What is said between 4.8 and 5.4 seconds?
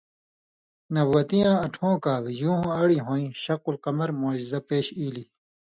اِیلیۡ۔